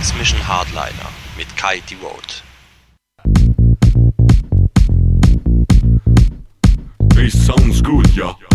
Transmission 0.00 0.48
Hardliner 0.48 1.10
mit 1.36 1.54
Kai 1.58 1.82
Devote. 1.90 2.42
Hey, 7.14 7.28
sounds 7.28 7.82
good, 7.82 8.08
yeah. 8.16 8.49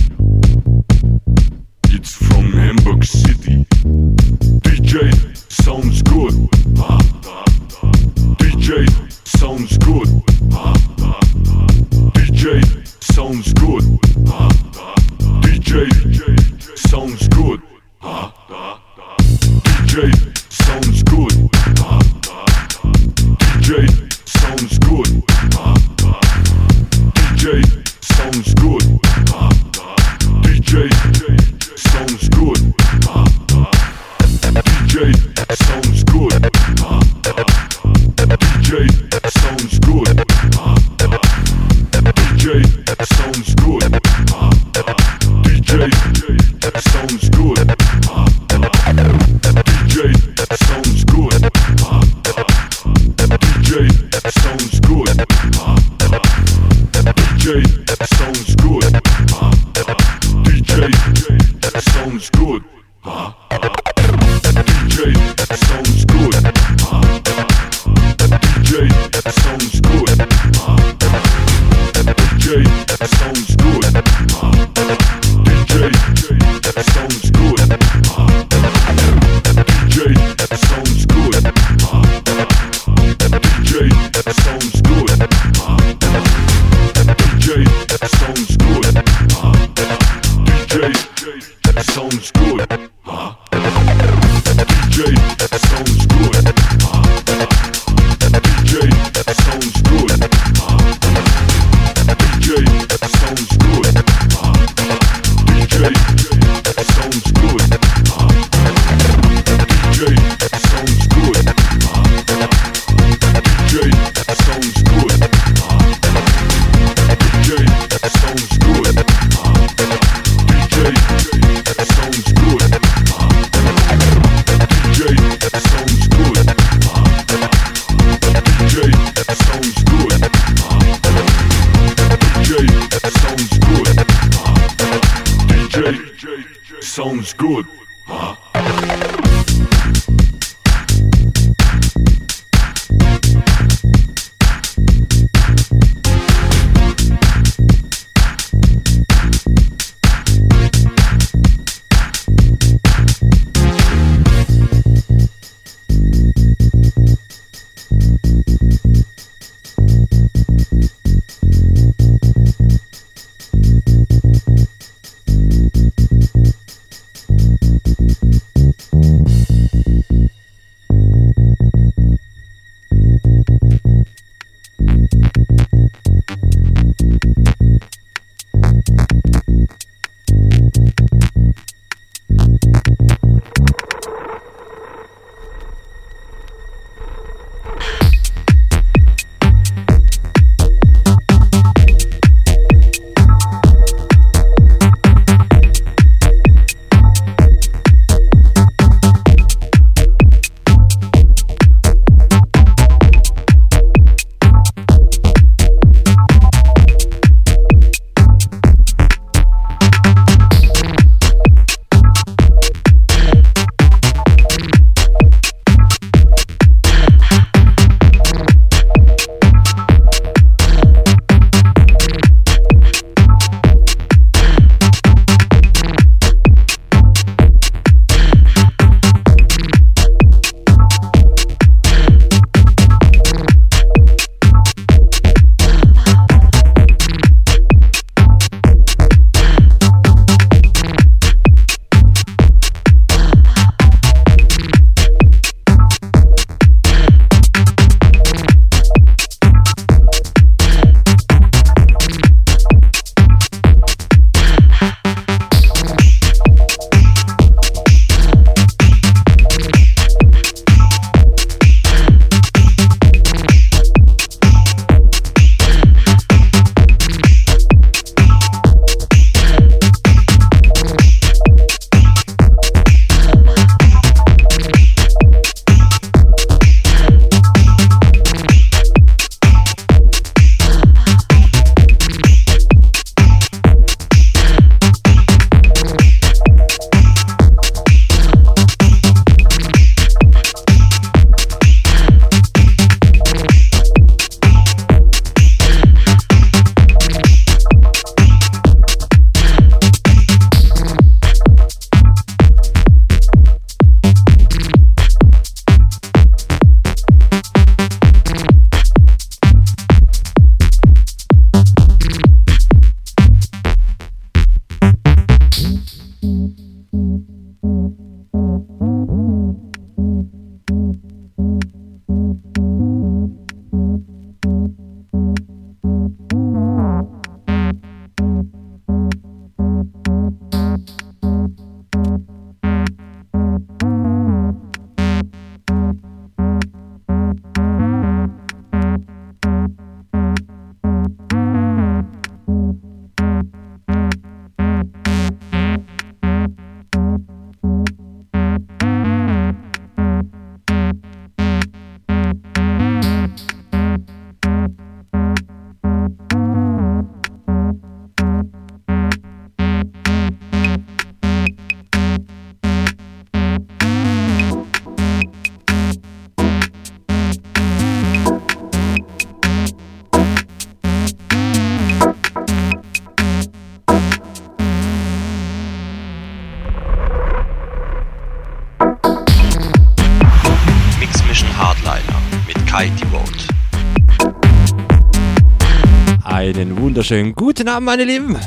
Guten 387.66 387.78
Abend, 387.78 387.86
meine 387.88 388.04
Lieben. 388.04 388.38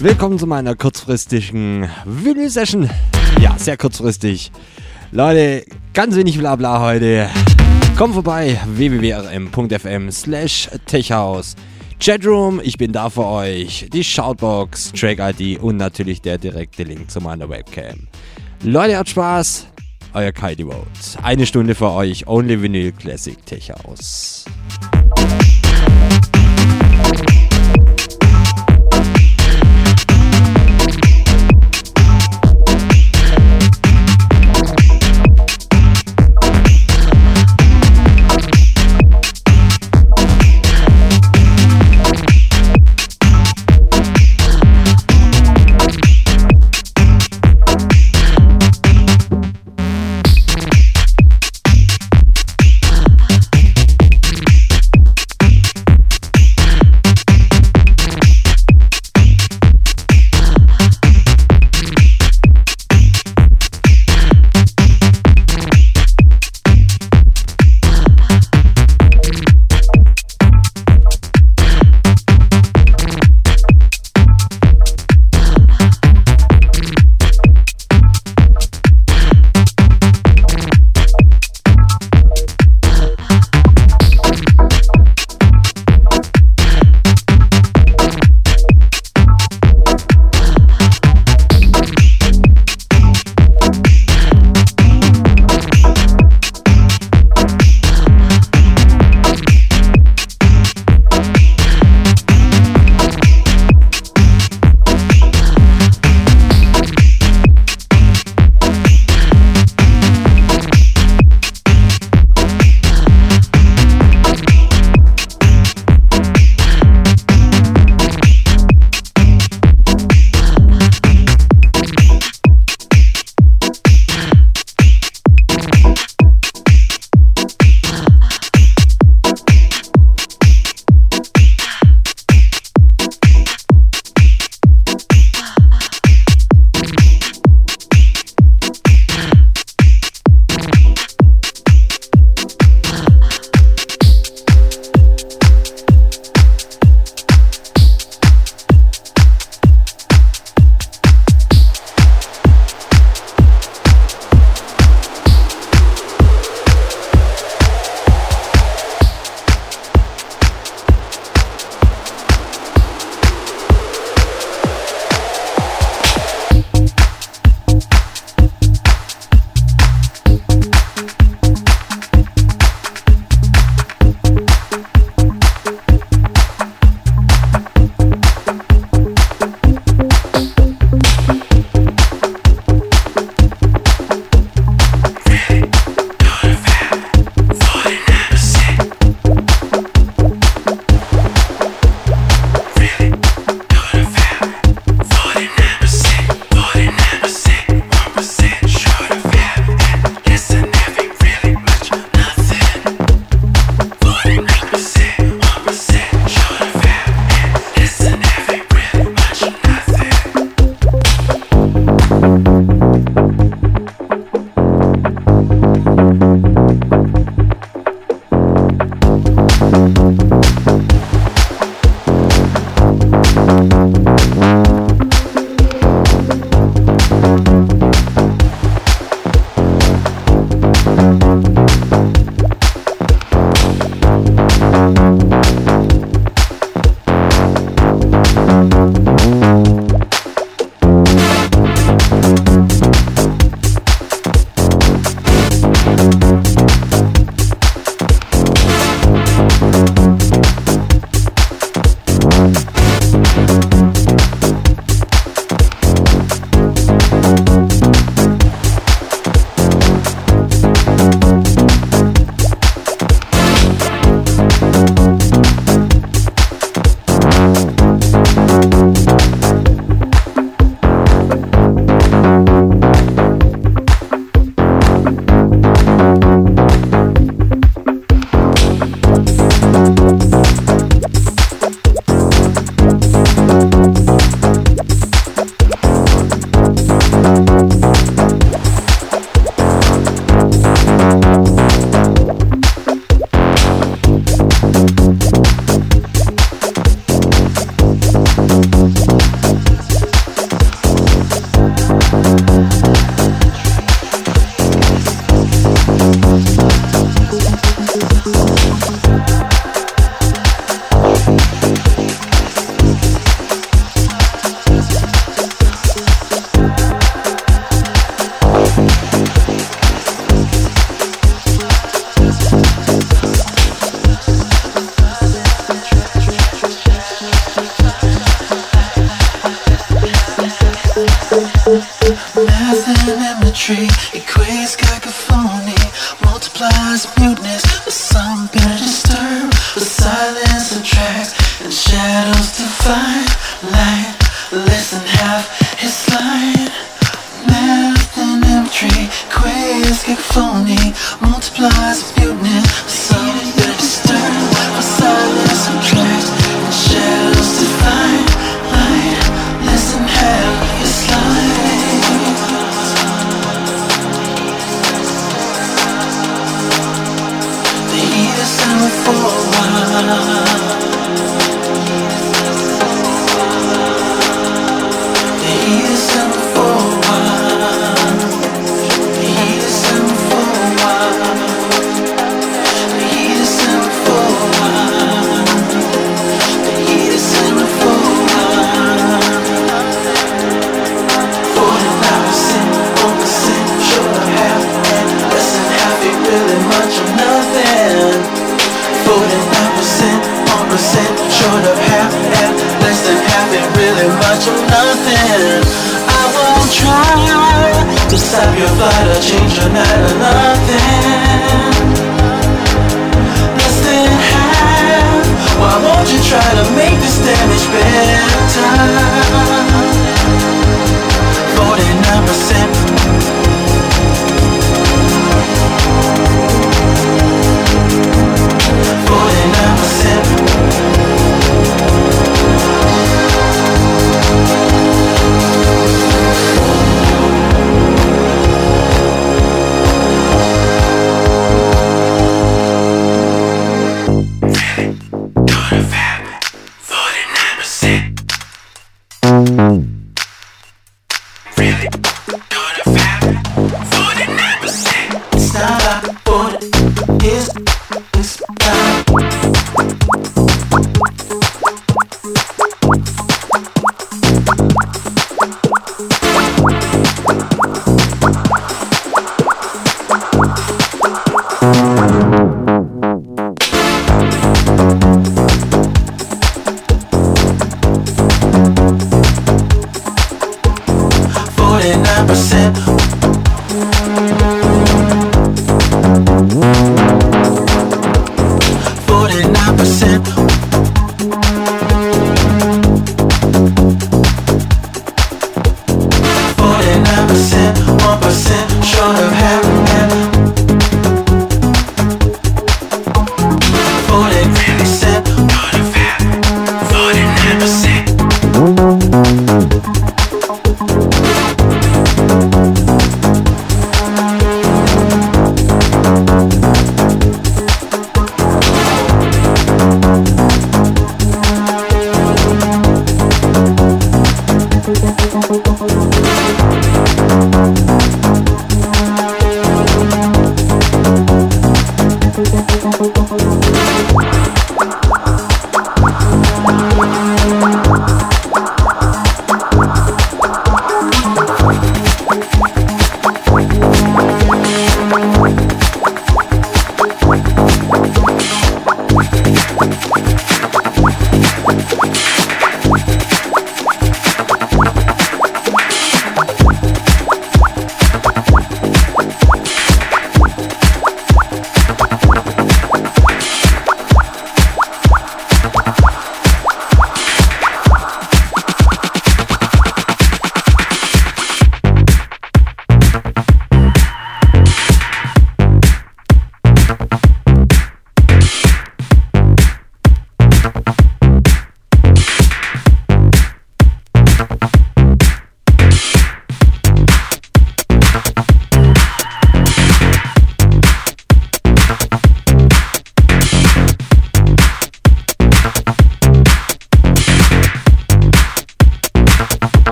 Willkommen 0.00 0.38
zu 0.38 0.46
meiner 0.46 0.74
kurzfristigen 0.74 1.86
Vinyl-Session. 2.06 2.88
Ja, 3.42 3.58
sehr 3.58 3.76
kurzfristig. 3.76 4.50
Leute, 5.12 5.66
ganz 5.92 6.16
wenig 6.16 6.38
Blabla 6.38 6.80
heute. 6.80 7.28
Kommt 7.94 8.14
vorbei, 8.14 8.58
www.rm.fm 8.64 10.10
slash 10.10 10.70
techhouse. 10.86 11.56
Chatroom, 12.00 12.58
ich 12.64 12.78
bin 12.78 12.90
da 12.90 13.10
für 13.10 13.26
euch. 13.26 13.86
Die 13.92 14.02
Shoutbox, 14.02 14.92
Track-ID 14.92 15.60
und 15.60 15.76
natürlich 15.76 16.22
der 16.22 16.38
direkte 16.38 16.84
Link 16.84 17.10
zu 17.10 17.20
meiner 17.20 17.50
Webcam. 17.50 18.08
Leute, 18.62 18.96
habt 18.96 19.10
Spaß. 19.10 19.66
Euer 20.14 20.32
Kai 20.32 20.56
Vote. 20.56 20.86
Eine 21.22 21.44
Stunde 21.44 21.74
für 21.74 21.90
euch, 21.90 22.26
Only 22.26 22.62
Vinyl 22.62 22.92
Classic 22.92 23.36
Tech 23.44 23.70
House. 23.70 24.46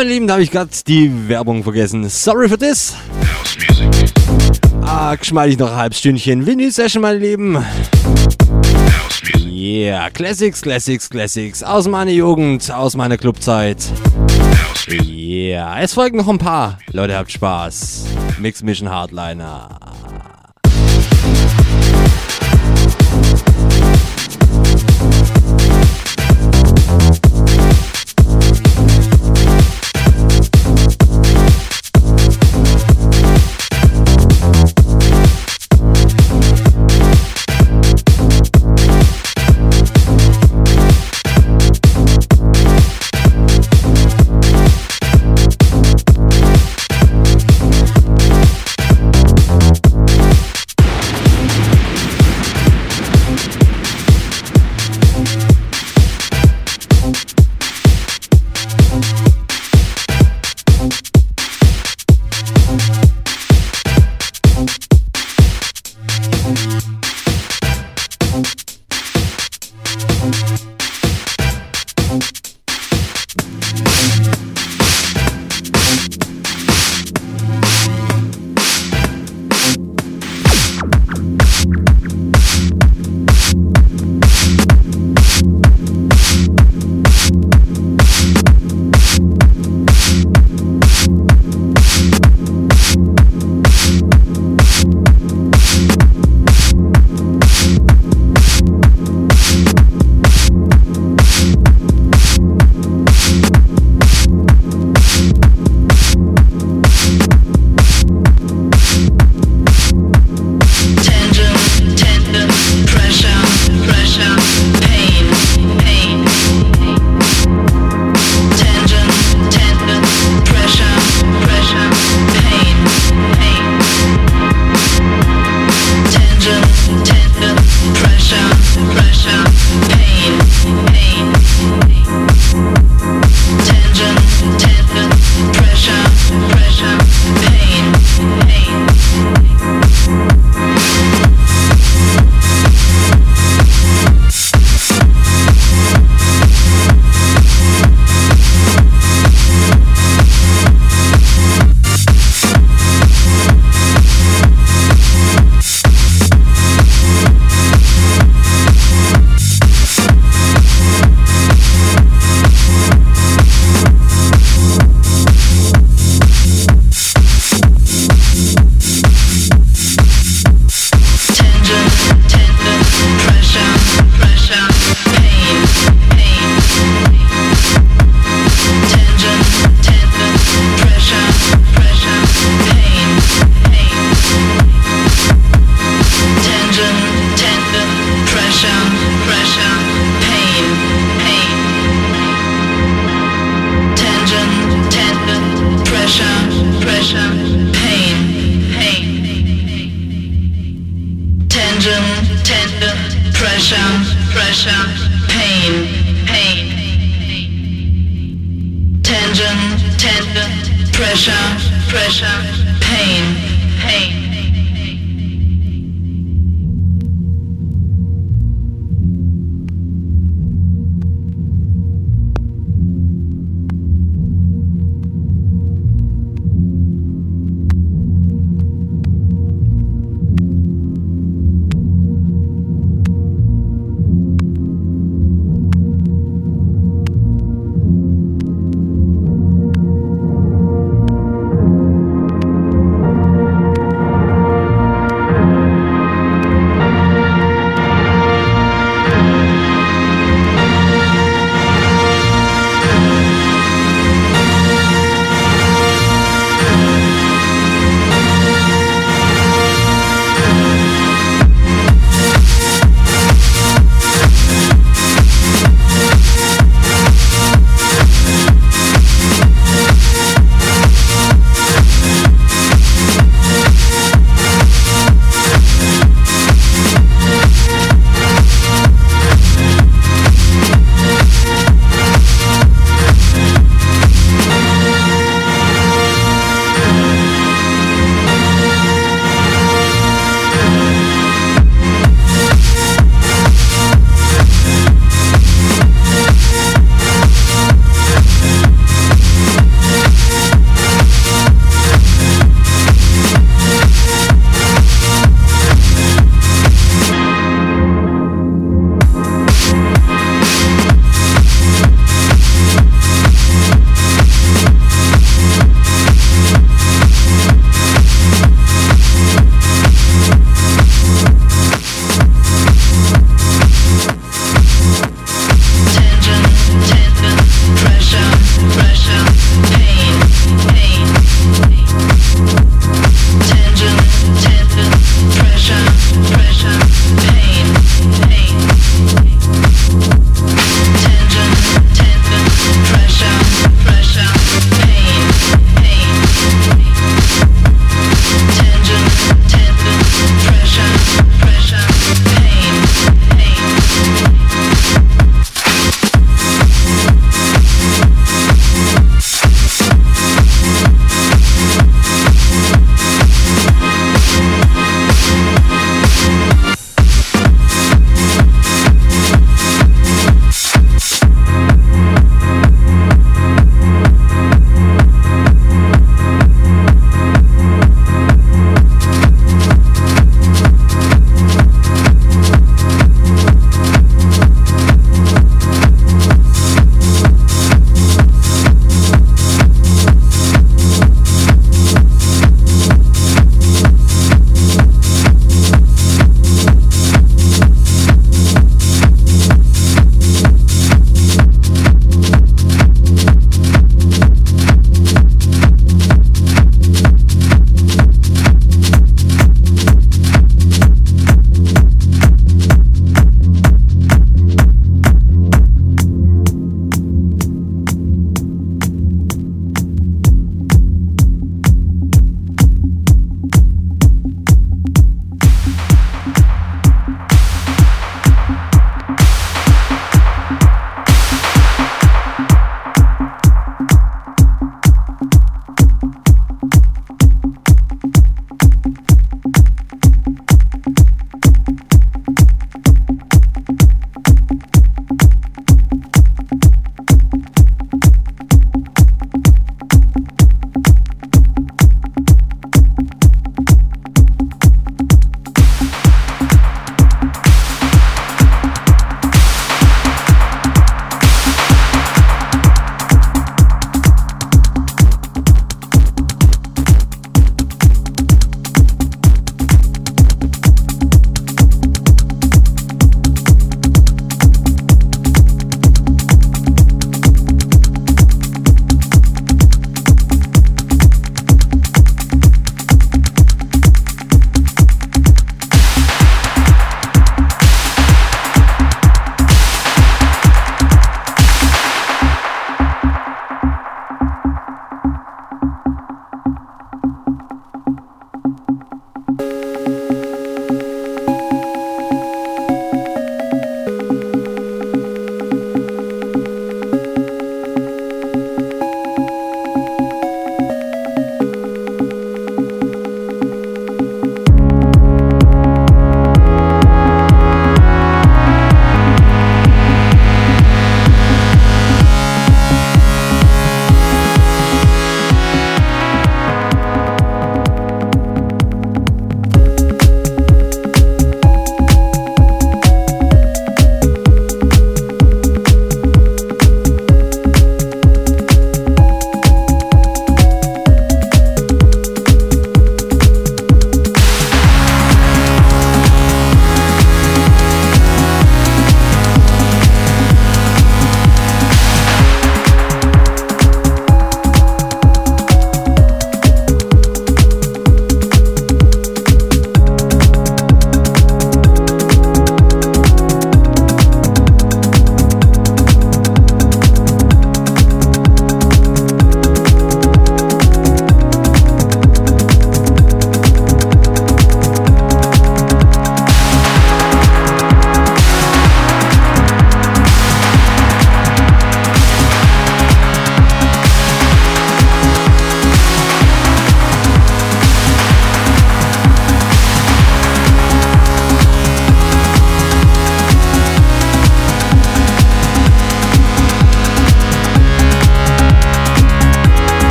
Meine 0.00 0.14
Lieben, 0.14 0.26
da 0.26 0.34
habe 0.34 0.42
ich 0.42 0.50
gerade 0.50 0.70
die 0.86 1.28
Werbung 1.28 1.62
vergessen. 1.62 2.08
Sorry 2.08 2.48
for 2.48 2.58
this. 2.58 2.94
Ah, 4.80 5.14
geschmeidig 5.14 5.58
noch 5.58 5.70
ein 5.70 5.76
halbes 5.76 5.98
Stündchen 5.98 6.46
Vinyl-Session, 6.46 7.02
meine 7.02 7.18
Lieben. 7.18 7.62
Yeah, 9.44 10.08
Classics, 10.08 10.62
Classics, 10.62 11.10
Classics. 11.10 11.62
Aus 11.62 11.86
meiner 11.86 12.12
Jugend, 12.12 12.70
aus 12.70 12.96
meiner 12.96 13.18
Clubzeit. 13.18 13.76
Yeah, 14.88 15.78
es 15.82 15.92
folgen 15.92 16.16
noch 16.16 16.28
ein 16.28 16.38
paar. 16.38 16.78
Leute, 16.92 17.14
habt 17.14 17.30
Spaß. 17.30 18.06
Mix 18.38 18.62
Mission 18.62 18.88
Hardliner. 18.88 19.80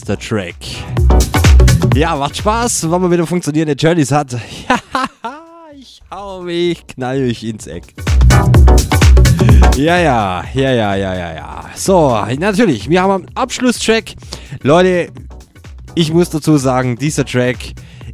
Vorletzter 0.00 0.18
Track. 0.18 0.56
Ja, 1.94 2.16
macht 2.16 2.36
Spaß, 2.36 2.90
wenn 2.90 3.00
man 3.00 3.10
wieder 3.10 3.26
funktionierende 3.26 3.74
Journeys 3.74 4.10
hat. 4.10 4.36
ich 5.78 6.00
hau 6.10 6.42
mich, 6.42 6.86
knall 6.86 7.20
mich 7.20 7.44
ins 7.44 7.66
Eck. 7.66 7.94
Ja, 9.76 9.98
ja, 9.98 10.44
ja, 10.54 10.72
ja, 10.72 10.94
ja, 10.94 11.14
ja, 11.14 11.34
ja. 11.34 11.64
So, 11.74 12.16
natürlich, 12.38 12.88
wir 12.88 13.02
haben 13.02 13.26
einen 13.26 13.36
Abschlusstrack. 13.36 14.14
Leute, 14.62 15.12
ich 15.94 16.12
muss 16.12 16.30
dazu 16.30 16.56
sagen, 16.56 16.96
dieser 16.96 17.24
Track 17.24 17.58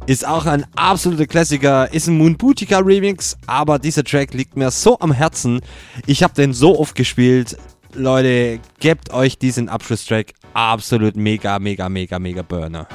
ist 0.05 0.25
auch 0.25 0.45
ein 0.45 0.65
absoluter 0.75 1.25
Klassiker, 1.25 1.91
ist 1.93 2.07
ein 2.07 2.17
Moon 2.17 2.37
Boutica 2.37 2.79
Remix, 2.79 3.37
aber 3.45 3.77
dieser 3.79 4.03
Track 4.03 4.33
liegt 4.33 4.55
mir 4.55 4.71
so 4.71 4.99
am 4.99 5.11
Herzen. 5.11 5.61
Ich 6.05 6.23
habe 6.23 6.33
den 6.33 6.53
so 6.53 6.79
oft 6.79 6.95
gespielt. 6.95 7.57
Leute, 7.93 8.59
gebt 8.79 9.11
euch 9.13 9.37
diesen 9.37 9.69
Abschlusstrack 9.69 10.33
absolut 10.57 11.15
mega, 11.15 11.59
mega, 11.59 11.87
mega, 11.87 12.17
mega 12.17 12.41
Burner. 12.41 12.87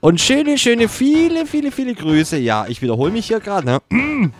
Und 0.00 0.20
schöne, 0.20 0.58
schöne, 0.58 0.88
viele, 0.88 1.46
viele, 1.46 1.70
viele 1.70 1.94
Grüße. 1.94 2.36
Ja, 2.38 2.66
ich 2.68 2.82
wiederhole 2.82 3.12
mich 3.12 3.26
hier 3.26 3.40
gerade, 3.40 3.66
ne? 3.66 4.32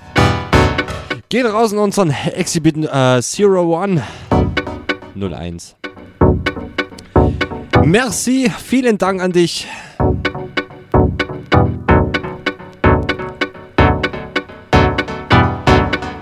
Geht 1.28 1.46
raus 1.46 1.72
in 1.72 1.78
unseren 1.78 2.10
Exhibit 2.10 2.76
äh, 2.76 3.20
Zero 3.22 3.82
One 3.82 4.02
01. 5.14 5.76
Merci, 7.84 8.50
vielen 8.64 8.98
Dank 8.98 9.22
an 9.22 9.32
dich. 9.32 9.66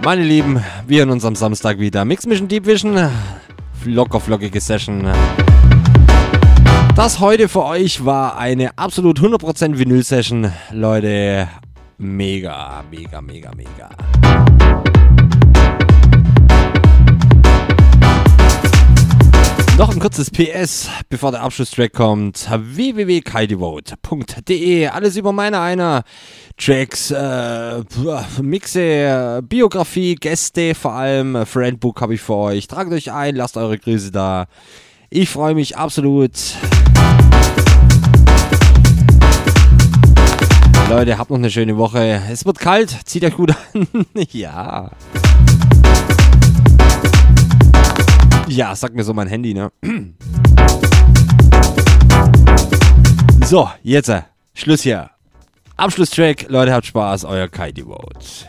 Meine 0.04 0.22
Lieben, 0.22 0.62
wir 0.86 1.02
in 1.04 1.10
unserem 1.10 1.34
Samstag 1.34 1.78
wieder. 1.78 2.04
Mix 2.04 2.26
Mission 2.26 2.48
Deep 2.48 2.66
Vision. 2.66 3.10
Locker 3.86 4.20
flockige 4.20 4.60
Session. 4.60 5.06
Das 6.96 7.20
heute 7.20 7.48
für 7.48 7.64
euch 7.64 8.04
war 8.04 8.38
eine 8.38 8.78
absolut 8.78 9.18
100% 9.18 9.78
Vinyl-Session. 9.78 10.52
Leute, 10.70 11.48
mega, 11.98 12.84
mega, 12.90 13.20
mega, 13.20 13.50
mega. 13.54 13.90
Noch 19.76 19.90
ein 19.90 19.98
kurzes 19.98 20.30
PS, 20.30 20.88
bevor 21.08 21.32
der 21.32 21.42
Abschlusstrack 21.42 21.92
kommt. 21.92 22.48
www.kaidevote.de 22.48 24.86
Alles 24.86 25.16
über 25.16 25.32
meine 25.32 25.58
einer. 25.58 26.04
Tracks, 26.56 27.10
äh, 27.10 27.82
Mixe, 28.40 29.42
Biografie, 29.42 30.14
Gäste, 30.14 30.76
vor 30.76 30.92
allem 30.92 31.44
Friendbook 31.44 32.00
habe 32.00 32.14
ich 32.14 32.20
für 32.20 32.34
euch. 32.34 32.68
Tragt 32.68 32.92
euch 32.92 33.10
ein, 33.10 33.34
lasst 33.34 33.56
eure 33.56 33.76
Grüße 33.76 34.12
da. 34.12 34.46
Ich 35.10 35.28
freue 35.28 35.56
mich 35.56 35.76
absolut. 35.76 36.30
Leute, 40.88 41.18
habt 41.18 41.30
noch 41.30 41.38
eine 41.38 41.50
schöne 41.50 41.76
Woche. 41.76 42.22
Es 42.30 42.46
wird 42.46 42.60
kalt, 42.60 42.96
zieht 43.06 43.24
euch 43.24 43.34
gut 43.34 43.50
an. 43.50 43.88
ja. 44.30 44.92
Ja, 48.48 48.74
sagt 48.76 48.94
mir 48.94 49.04
so 49.04 49.14
mein 49.14 49.28
Handy, 49.28 49.54
ne? 49.54 49.70
So, 53.46 53.68
jetzt 53.82 54.08
äh, 54.08 54.22
Schluss 54.54 54.80
hier. 54.80 55.10
Abschlusstrack. 55.76 56.48
Leute, 56.48 56.72
habt 56.72 56.86
Spaß. 56.86 57.26
Euer 57.26 57.46
Kai 57.46 57.72
Devote. 57.72 58.46